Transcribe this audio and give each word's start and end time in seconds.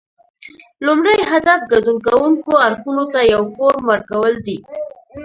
لومړی 0.85 1.19
هدف 1.31 1.59
ګډون 1.71 1.97
کوونکو 2.07 2.51
اړخونو 2.65 3.03
ته 3.13 3.19
یو 3.33 3.41
فورم 3.53 3.81
ورکول 3.91 4.33
دي 4.45 4.57